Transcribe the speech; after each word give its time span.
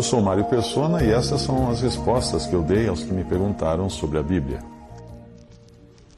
Eu 0.00 0.04
sou 0.04 0.22
Mário 0.22 0.46
Persona 0.46 1.04
e 1.04 1.10
essas 1.10 1.42
são 1.42 1.70
as 1.70 1.82
respostas 1.82 2.46
que 2.46 2.54
eu 2.54 2.62
dei 2.62 2.88
aos 2.88 3.02
que 3.02 3.12
me 3.12 3.22
perguntaram 3.22 3.90
sobre 3.90 4.18
a 4.18 4.22
Bíblia. 4.22 4.60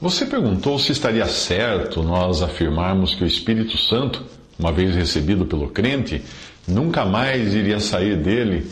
Você 0.00 0.26
perguntou 0.26 0.78
se 0.78 0.92
estaria 0.92 1.26
certo 1.26 2.00
nós 2.00 2.40
afirmarmos 2.40 3.16
que 3.16 3.24
o 3.24 3.26
Espírito 3.26 3.76
Santo, 3.76 4.24
uma 4.56 4.70
vez 4.70 4.94
recebido 4.94 5.44
pelo 5.44 5.70
crente, 5.70 6.22
nunca 6.68 7.04
mais 7.04 7.52
iria 7.52 7.80
sair 7.80 8.16
dele, 8.16 8.70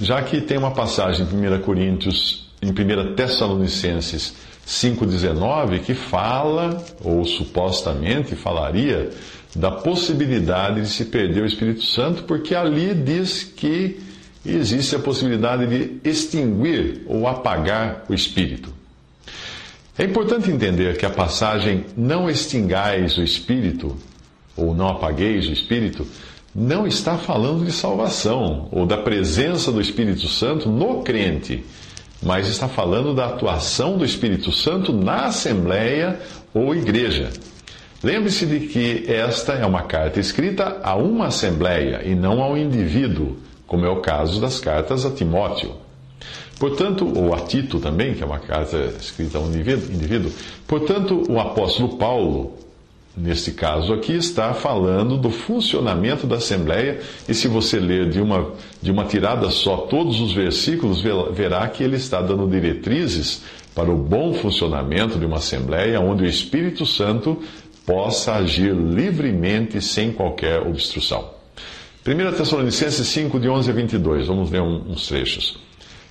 já 0.00 0.22
que 0.22 0.40
tem 0.40 0.56
uma 0.58 0.70
passagem 0.70 1.26
em 1.26 1.56
1 1.56 1.62
Coríntios, 1.62 2.52
em 2.62 2.70
1 2.70 3.16
Tessalonicenses 3.16 4.32
5,19 4.64 5.80
que 5.80 5.92
fala, 5.92 6.80
ou 7.02 7.24
supostamente 7.24 8.36
falaria, 8.36 9.10
da 9.56 9.72
possibilidade 9.72 10.82
de 10.82 10.88
se 10.88 11.06
perder 11.06 11.42
o 11.42 11.46
Espírito 11.46 11.82
Santo, 11.82 12.22
porque 12.22 12.54
ali 12.54 12.94
diz 12.94 13.42
que 13.42 14.08
existe 14.44 14.96
a 14.96 14.98
possibilidade 14.98 15.66
de 15.66 16.08
extinguir 16.08 17.02
ou 17.06 17.26
apagar 17.26 18.04
o 18.08 18.14
Espírito. 18.14 18.72
É 19.98 20.04
importante 20.04 20.50
entender 20.50 20.96
que 20.96 21.04
a 21.04 21.10
passagem 21.10 21.84
não 21.96 22.30
extingais 22.30 23.18
o 23.18 23.22
Espírito, 23.22 23.96
ou 24.56 24.74
não 24.74 24.88
apagueis 24.88 25.46
o 25.46 25.52
Espírito, 25.52 26.06
não 26.54 26.86
está 26.86 27.16
falando 27.16 27.64
de 27.64 27.72
salvação 27.72 28.68
ou 28.72 28.86
da 28.86 28.96
presença 28.96 29.70
do 29.70 29.80
Espírito 29.80 30.26
Santo 30.26 30.68
no 30.68 31.02
crente, 31.02 31.64
mas 32.22 32.48
está 32.48 32.68
falando 32.68 33.14
da 33.14 33.26
atuação 33.26 33.96
do 33.96 34.04
Espírito 34.04 34.50
Santo 34.52 34.92
na 34.92 35.26
Assembleia 35.26 36.18
ou 36.52 36.74
Igreja. 36.74 37.30
Lembre-se 38.02 38.46
de 38.46 38.60
que 38.60 39.04
esta 39.06 39.52
é 39.52 39.66
uma 39.66 39.82
carta 39.82 40.18
escrita 40.18 40.80
a 40.82 40.96
uma 40.96 41.26
Assembleia 41.26 42.02
e 42.04 42.14
não 42.14 42.42
a 42.42 42.48
um 42.48 42.56
indivíduo 42.56 43.36
como 43.70 43.86
é 43.86 43.88
o 43.88 44.00
caso 44.00 44.40
das 44.40 44.58
cartas 44.58 45.06
a 45.06 45.12
Timóteo. 45.12 45.70
Portanto, 46.58 47.10
ou 47.16 47.32
a 47.32 47.38
Tito 47.38 47.78
também, 47.78 48.14
que 48.14 48.22
é 48.22 48.26
uma 48.26 48.40
carta 48.40 48.76
escrita 48.98 49.38
a 49.38 49.40
um 49.40 49.46
indivíduo, 49.46 50.32
portanto, 50.66 51.22
o 51.30 51.38
apóstolo 51.38 51.96
Paulo, 51.96 52.54
neste 53.16 53.52
caso 53.52 53.94
aqui, 53.94 54.12
está 54.12 54.52
falando 54.54 55.16
do 55.16 55.30
funcionamento 55.30 56.26
da 56.26 56.36
Assembleia, 56.36 56.98
e 57.28 57.32
se 57.32 57.46
você 57.46 57.78
ler 57.78 58.10
de 58.10 58.20
uma, 58.20 58.50
de 58.82 58.90
uma 58.90 59.04
tirada 59.04 59.48
só 59.50 59.76
todos 59.76 60.20
os 60.20 60.32
versículos, 60.32 61.00
verá 61.32 61.68
que 61.68 61.84
ele 61.84 61.94
está 61.94 62.20
dando 62.20 62.48
diretrizes 62.48 63.42
para 63.72 63.88
o 63.88 63.96
bom 63.96 64.34
funcionamento 64.34 65.16
de 65.16 65.24
uma 65.24 65.36
Assembleia, 65.36 66.00
onde 66.00 66.24
o 66.24 66.26
Espírito 66.26 66.84
Santo 66.84 67.40
possa 67.86 68.34
agir 68.34 68.74
livremente 68.74 69.80
sem 69.80 70.10
qualquer 70.10 70.60
obstrução. 70.60 71.39
1 72.06 72.32
Tessalonicenses 72.34 73.06
5, 73.08 73.38
de 73.38 73.46
11 73.46 73.70
a 73.70 73.74
22, 73.74 74.26
vamos 74.26 74.48
ver 74.48 74.62
uns 74.62 75.06
trechos. 75.06 75.58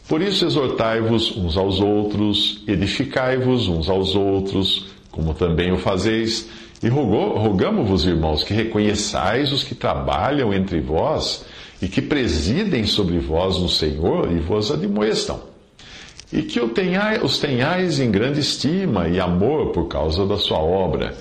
Por 0.08 0.22
isso 0.22 0.46
exortai-vos 0.46 1.36
uns 1.36 1.58
aos 1.58 1.80
outros, 1.80 2.64
edificai-vos 2.68 3.68
uns 3.68 3.90
aos 3.90 4.16
outros, 4.16 4.86
como 5.10 5.34
também 5.34 5.72
o 5.72 5.80
fazeis, 5.80 6.48
e 6.84 6.88
rogamo-vos, 6.90 8.06
irmãos, 8.06 8.44
que 8.44 8.54
reconheçais 8.54 9.52
os 9.52 9.64
que 9.64 9.74
trabalham 9.74 10.54
entre 10.54 10.80
vós 10.80 11.44
e 11.82 11.88
que 11.88 12.04
presidem 12.04 12.86
sobre 12.86 13.18
vós 13.18 13.58
no 13.58 13.68
Senhor 13.68 14.32
e 14.32 14.40
vos 14.40 14.72
admoestam. 14.72 15.42
E 16.32 16.44
que 16.44 16.60
os 16.62 17.40
tenhais 17.40 18.00
em 18.00 18.12
grande 18.12 18.40
estima 18.42 19.08
e 19.08 19.20
amor 19.20 19.72
por 19.72 19.88
causa 19.88 20.24
da 20.28 20.38
sua 20.38 20.60
obra 20.60 21.18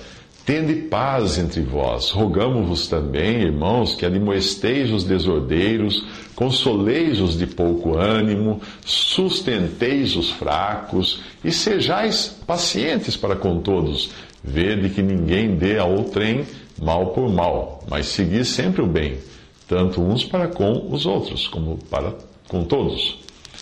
Tende 0.49 0.73
paz 0.73 1.37
entre 1.37 1.61
vós. 1.61 2.09
Rogamo-vos 2.09 2.87
também, 2.87 3.43
irmãos, 3.43 3.93
que 3.93 4.03
admoesteis 4.03 4.89
os 4.89 5.03
desordeiros, 5.03 6.03
consoleis 6.33 7.21
os 7.21 7.37
de 7.37 7.45
pouco 7.45 7.95
ânimo, 7.95 8.59
sustenteis 8.83 10.15
os 10.15 10.31
fracos 10.31 11.21
e 11.45 11.51
sejais 11.51 12.35
pacientes 12.47 13.15
para 13.15 13.35
com 13.35 13.59
todos. 13.59 14.09
Vede 14.43 14.89
que 14.89 15.03
ninguém 15.03 15.55
dê 15.55 15.77
a 15.77 15.85
outrem 15.85 16.47
mal 16.81 17.13
por 17.13 17.31
mal, 17.31 17.83
mas 17.87 18.07
segui 18.07 18.43
sempre 18.43 18.81
o 18.81 18.87
bem, 18.87 19.19
tanto 19.67 20.01
uns 20.01 20.25
para 20.25 20.47
com 20.47 20.87
os 20.91 21.05
outros, 21.05 21.47
como 21.47 21.77
para 21.91 22.15
com 22.47 22.63
todos. 22.63 23.19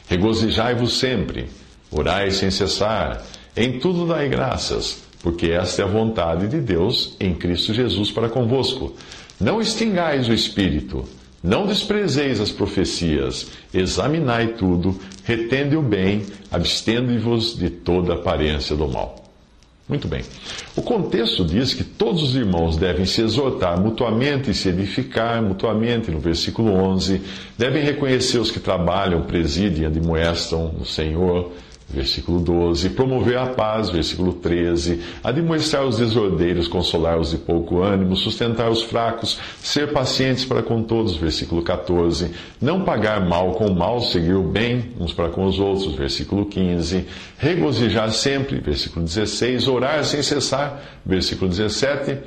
Regozijai-vos 0.08 0.98
sempre, 0.98 1.50
orai 1.92 2.32
sem 2.32 2.50
cessar, 2.50 3.26
em 3.58 3.78
tudo 3.78 4.08
dai 4.08 4.30
graças 4.30 5.06
porque 5.22 5.48
esta 5.48 5.82
é 5.82 5.86
a 5.86 5.88
vontade 5.88 6.48
de 6.48 6.60
Deus 6.60 7.16
em 7.20 7.34
Cristo 7.34 7.74
Jesus 7.74 8.12
para 8.12 8.30
convosco. 8.30 8.94
Não 9.40 9.62
extingais 9.62 10.28
o 10.28 10.34
espírito, 10.34 11.04
não 11.44 11.66
desprezeis 11.66 12.40
as 12.40 12.52
profecias, 12.52 13.48
examinai 13.74 14.54
tudo, 14.54 15.00
retende 15.24 15.76
o 15.76 15.82
bem, 15.82 16.26
abstende-vos 16.52 17.58
de 17.58 17.70
toda 17.70 18.16
aparência 18.16 18.76
do 18.76 18.88
mal. 18.88 19.28
Muito 19.88 20.06
bem. 20.06 20.22
O 20.76 20.82
contexto 20.82 21.46
diz 21.46 21.74
que 21.74 21.84
todos 21.84 22.22
os 22.22 22.36
irmãos 22.36 22.76
devem 22.76 23.06
se 23.06 23.22
exortar 23.22 23.80
mutuamente 23.80 24.52
e 24.52 24.54
se 24.54 24.68
edificar 24.68 25.42
mutuamente, 25.42 26.12
no 26.12 26.20
versículo 26.20 26.74
11. 26.74 27.22
Devem 27.58 27.84
reconhecer 27.84 28.38
os 28.38 28.52
que 28.52 28.60
trabalham, 28.60 29.22
presidem, 29.22 29.86
admoestam 29.86 30.76
o 30.78 30.86
Senhor 30.86 31.54
versículo 31.90 32.40
12, 32.40 32.90
promover 32.90 33.38
a 33.38 33.48
paz, 33.48 33.90
versículo 33.90 34.34
13, 34.34 35.02
admoestar 35.24 35.86
os 35.86 35.98
desordeiros, 35.98 36.68
consolar 36.68 37.18
os 37.18 37.32
de 37.32 37.38
pouco 37.38 37.82
ânimo, 37.82 38.16
sustentar 38.16 38.70
os 38.70 38.84
fracos, 38.84 39.40
ser 39.62 39.94
pacientes 39.94 40.44
para 40.44 40.62
com 40.62 40.84
todos, 40.84 41.16
versículo 41.16 41.62
14, 41.62 42.32
não 42.62 42.84
pagar 42.84 43.26
mal 43.26 43.54
com 43.54 43.74
mal, 43.74 44.02
seguir 44.02 44.34
o 44.34 44.44
bem 44.44 44.92
uns 45.00 45.14
para 45.14 45.30
com 45.30 45.46
os 45.46 45.60
outros, 45.60 45.96
versículo 45.96 46.46
15, 46.46 47.06
regozijar 47.38 48.12
sempre, 48.12 48.60
versículo 48.60 49.06
16, 49.06 49.68
orar 49.68 50.04
sem 50.04 50.22
cessar, 50.22 50.82
versículo 51.06 51.50
17, 51.50 52.18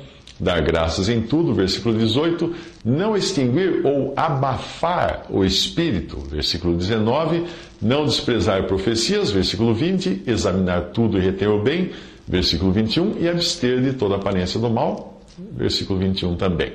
dar 0.41 0.59
graças 0.61 1.07
em 1.07 1.21
tudo, 1.21 1.53
versículo 1.53 1.95
18, 1.95 2.51
não 2.83 3.15
extinguir 3.15 3.85
ou 3.85 4.11
abafar 4.17 5.27
o 5.29 5.45
espírito, 5.45 6.17
versículo 6.17 6.75
19, 6.75 7.45
não 7.79 8.05
desprezar 8.05 8.63
profecias, 8.65 9.29
versículo 9.29 9.71
20, 9.71 10.23
examinar 10.25 10.85
tudo 10.93 11.19
e 11.19 11.21
reter 11.21 11.47
o 11.47 11.61
bem, 11.61 11.91
versículo 12.27 12.71
21, 12.71 13.19
e 13.19 13.29
abster 13.29 13.81
de 13.81 13.93
toda 13.93 14.15
aparência 14.15 14.59
do 14.59 14.67
mal, 14.67 15.21
versículo 15.55 15.99
21 15.99 16.35
também. 16.35 16.73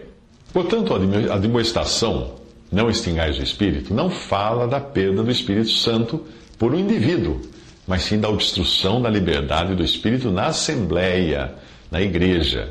Portanto, 0.52 0.94
a 0.94 1.34
admoestação, 1.34 2.34
não 2.70 2.88
extingais 2.88 3.36
o 3.36 3.42
espírito, 3.42 3.92
não 3.92 4.08
fala 4.08 4.68
da 4.68 4.78
perda 4.78 5.24
do 5.24 5.30
Espírito 5.30 5.70
Santo 5.70 6.22
por 6.56 6.72
um 6.72 6.78
indivíduo, 6.78 7.40
mas 7.86 8.02
sim 8.02 8.18
da 8.18 8.28
obstrução 8.28 9.02
da 9.02 9.10
liberdade 9.10 9.74
do 9.74 9.82
Espírito 9.82 10.30
na 10.30 10.46
Assembleia, 10.46 11.52
na 11.90 12.00
igreja. 12.00 12.70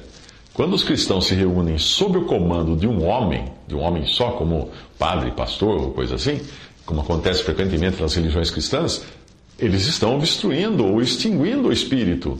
Quando 0.56 0.74
os 0.74 0.86
cristãos 0.86 1.28
se 1.28 1.36
reúnem 1.36 1.78
sob 1.78 2.18
o 2.18 2.24
comando 2.24 2.78
de 2.78 2.88
um 2.88 3.06
homem, 3.06 3.44
de 3.68 3.76
um 3.76 3.82
homem 3.82 4.06
só, 4.06 4.32
como 4.32 4.72
padre, 4.98 5.32
pastor 5.32 5.82
ou 5.82 5.92
coisa 5.92 6.16
assim, 6.16 6.40
como 6.86 7.02
acontece 7.02 7.44
frequentemente 7.44 8.02
nas 8.02 8.16
religiões 8.16 8.50
cristãs, 8.50 9.06
eles 9.60 9.86
estão 9.86 10.16
obstruindo 10.16 10.86
ou 10.86 11.02
extinguindo 11.02 11.68
o 11.68 11.74
Espírito, 11.74 12.40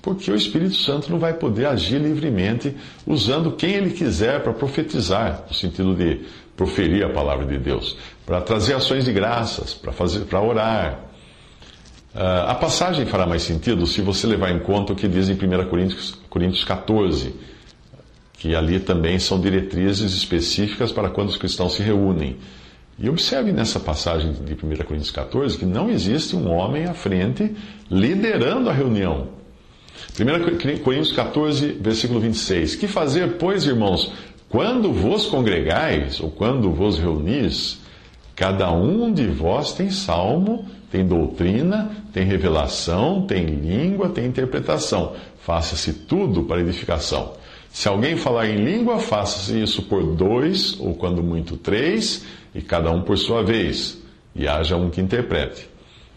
porque 0.00 0.30
o 0.30 0.36
Espírito 0.36 0.76
Santo 0.76 1.10
não 1.10 1.18
vai 1.18 1.34
poder 1.34 1.66
agir 1.66 1.98
livremente 1.98 2.72
usando 3.04 3.50
quem 3.50 3.74
ele 3.74 3.90
quiser 3.90 4.44
para 4.44 4.52
profetizar, 4.52 5.44
no 5.48 5.54
sentido 5.54 5.92
de 5.92 6.20
proferir 6.56 7.04
a 7.04 7.12
palavra 7.12 7.44
de 7.46 7.58
Deus, 7.58 7.98
para 8.24 8.40
trazer 8.40 8.74
ações 8.74 9.04
de 9.04 9.12
graças, 9.12 9.74
para 9.74 9.90
fazer, 9.90 10.20
para 10.20 10.40
orar. 10.40 11.00
Uh, 12.14 12.46
a 12.46 12.54
passagem 12.54 13.06
fará 13.06 13.26
mais 13.26 13.42
sentido 13.42 13.88
se 13.88 14.00
você 14.00 14.24
levar 14.28 14.52
em 14.52 14.60
conta 14.60 14.92
o 14.92 14.96
que 14.96 15.08
diz 15.08 15.28
em 15.28 15.34
1 15.34 15.68
Coríntios, 15.68 16.16
Coríntios 16.30 16.64
14, 16.64 17.34
que 18.38 18.54
ali 18.54 18.78
também 18.78 19.18
são 19.18 19.40
diretrizes 19.40 20.12
específicas 20.12 20.92
para 20.92 21.08
quando 21.08 21.28
os 21.28 21.36
cristãos 21.36 21.74
se 21.74 21.82
reúnem. 21.82 22.36
E 22.98 23.08
observe 23.08 23.52
nessa 23.52 23.78
passagem 23.78 24.32
de 24.32 24.54
1 24.54 24.84
Coríntios 24.84 25.10
14 25.10 25.58
que 25.58 25.66
não 25.66 25.90
existe 25.90 26.34
um 26.34 26.50
homem 26.50 26.86
à 26.86 26.94
frente 26.94 27.54
liderando 27.90 28.70
a 28.70 28.72
reunião. 28.72 29.28
1 30.18 30.78
Coríntios 30.82 31.12
14, 31.12 31.72
versículo 31.80 32.20
26. 32.20 32.76
Que 32.76 32.86
fazer, 32.86 33.32
pois, 33.38 33.66
irmãos, 33.66 34.12
quando 34.48 34.92
vos 34.92 35.26
congregais, 35.26 36.20
ou 36.20 36.30
quando 36.30 36.70
vos 36.70 36.98
reunis, 36.98 37.78
cada 38.34 38.70
um 38.70 39.12
de 39.12 39.26
vós 39.26 39.72
tem 39.72 39.90
salmo, 39.90 40.66
tem 40.90 41.06
doutrina, 41.06 41.90
tem 42.12 42.24
revelação, 42.24 43.26
tem 43.26 43.44
língua, 43.44 44.08
tem 44.08 44.24
interpretação. 44.26 45.14
Faça-se 45.40 45.92
tudo 45.92 46.44
para 46.44 46.60
edificação. 46.60 47.34
Se 47.76 47.88
alguém 47.88 48.16
falar 48.16 48.48
em 48.48 48.64
língua, 48.64 48.98
faça-se 48.98 49.60
isso 49.60 49.82
por 49.82 50.02
dois, 50.02 50.80
ou 50.80 50.94
quando 50.94 51.22
muito 51.22 51.58
três, 51.58 52.24
e 52.54 52.62
cada 52.62 52.90
um 52.90 53.02
por 53.02 53.18
sua 53.18 53.42
vez, 53.42 54.02
e 54.34 54.48
haja 54.48 54.78
um 54.78 54.88
que 54.88 54.98
interprete. 54.98 55.68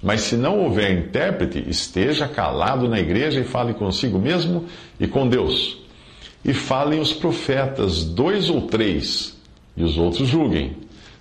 Mas 0.02 0.22
se 0.22 0.38
não 0.38 0.58
houver 0.64 0.90
intérprete, 0.98 1.62
esteja 1.68 2.30
calado 2.30 2.88
na 2.88 2.98
igreja 2.98 3.42
e 3.42 3.44
fale 3.44 3.74
consigo 3.74 4.18
mesmo 4.18 4.68
e 4.98 5.06
com 5.06 5.28
Deus. 5.28 5.78
E 6.46 6.54
falem 6.54 7.02
os 7.02 7.12
profetas, 7.12 8.06
dois 8.06 8.50
ou 8.50 8.62
três, 8.62 9.38
e 9.76 9.84
os 9.84 9.98
outros 9.98 10.30
julguem. 10.30 10.78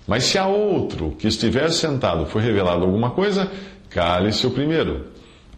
Mas 0.07 0.23
se 0.23 0.39
a 0.39 0.47
outro 0.47 1.17
que 1.19 1.27
estiver 1.27 1.69
sentado 1.73 2.27
for 2.27 2.41
revelado 2.41 2.85
alguma 2.85 3.11
coisa, 3.11 3.51
cale-se 3.91 4.47
o 4.47 4.53
primeiro, 4.53 5.07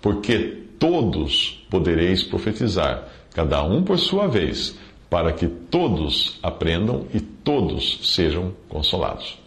porque 0.00 0.56
todos 0.78 1.66
podereis 1.68 2.22
profetizar, 2.22 3.19
cada 3.34 3.62
um 3.62 3.82
por 3.82 3.98
sua 3.98 4.26
vez, 4.26 4.76
para 5.08 5.32
que 5.32 5.46
todos 5.46 6.38
aprendam 6.42 7.06
e 7.12 7.20
todos 7.20 8.00
sejam 8.14 8.52
consolados. 8.68 9.38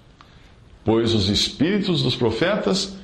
Pois 0.83 1.13
os 1.13 1.29
espíritos 1.29 2.03
dos 2.03 2.15
profetas 2.15 2.97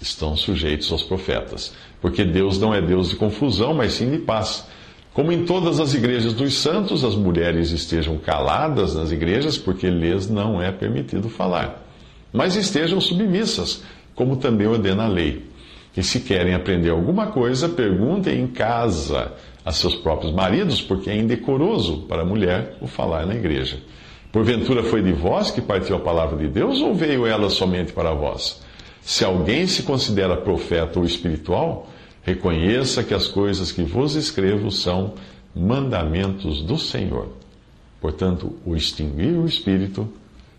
estão 0.00 0.36
sujeitos 0.36 0.90
aos 0.92 1.02
profetas. 1.02 1.74
Porque 2.00 2.24
Deus 2.24 2.58
não 2.58 2.72
é 2.72 2.80
Deus 2.80 3.10
de 3.10 3.16
confusão, 3.16 3.74
mas 3.74 3.92
sim 3.92 4.10
de 4.10 4.18
paz. 4.18 4.66
Como 5.12 5.32
em 5.32 5.44
todas 5.44 5.80
as 5.80 5.94
igrejas 5.94 6.32
dos 6.32 6.54
santos, 6.54 7.04
as 7.04 7.16
mulheres 7.16 7.70
estejam 7.72 8.16
caladas 8.18 8.94
nas 8.94 9.10
igrejas, 9.10 9.58
porque 9.58 9.90
lhes 9.90 10.28
não 10.28 10.62
é 10.62 10.70
permitido 10.70 11.28
falar. 11.28 11.84
Mas 12.32 12.54
estejam 12.54 13.00
submissas, 13.00 13.82
como 14.14 14.36
também 14.36 14.66
ordena 14.66 15.04
a 15.04 15.08
lei. 15.08 15.44
E 15.96 16.02
se 16.02 16.20
querem 16.20 16.54
aprender 16.54 16.90
alguma 16.90 17.26
coisa, 17.28 17.68
perguntem 17.68 18.40
em 18.40 18.46
casa 18.46 19.32
a 19.68 19.72
seus 19.72 19.94
próprios 19.94 20.32
maridos, 20.32 20.80
porque 20.80 21.10
é 21.10 21.16
indecoroso 21.16 21.98
para 22.08 22.22
a 22.22 22.24
mulher 22.24 22.78
o 22.80 22.86
falar 22.86 23.26
na 23.26 23.34
igreja. 23.34 23.78
Porventura 24.32 24.82
foi 24.82 25.02
de 25.02 25.12
vós 25.12 25.50
que 25.50 25.60
partiu 25.60 25.96
a 25.96 26.00
palavra 26.00 26.38
de 26.38 26.48
Deus, 26.48 26.80
ou 26.80 26.94
veio 26.94 27.26
ela 27.26 27.50
somente 27.50 27.92
para 27.92 28.14
vós? 28.14 28.62
Se 29.02 29.26
alguém 29.26 29.66
se 29.66 29.82
considera 29.82 30.38
profeta 30.38 30.98
ou 30.98 31.04
espiritual, 31.04 31.86
reconheça 32.22 33.04
que 33.04 33.12
as 33.12 33.26
coisas 33.26 33.70
que 33.70 33.82
vos 33.82 34.14
escrevo 34.14 34.70
são 34.70 35.12
mandamentos 35.54 36.62
do 36.62 36.78
Senhor. 36.78 37.28
Portanto, 38.00 38.54
o 38.64 38.74
extinguir 38.74 39.34
o 39.38 39.44
espírito 39.44 40.08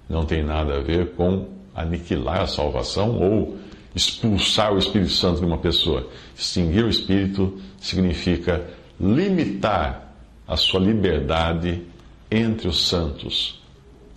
não 0.07 0.23
tem 0.23 0.43
nada 0.43 0.75
a 0.75 0.81
ver 0.81 1.13
com 1.13 1.47
aniquilar 1.73 2.41
a 2.41 2.47
salvação 2.47 3.19
ou 3.19 3.57
expulsar 3.95 4.71
o 4.71 4.77
Espírito 4.77 5.11
Santo 5.11 5.39
de 5.39 5.45
uma 5.47 5.57
pessoa. 5.57 6.07
Extinguir 6.37 6.85
o 6.85 6.89
espírito 6.89 7.59
significa 7.79 8.63
limitar 8.99 10.13
a 10.47 10.57
sua 10.57 10.79
liberdade 10.79 11.83
entre 12.29 12.67
os 12.67 12.87
santos 12.87 13.61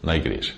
na 0.03 0.17
igreja. 0.17 0.55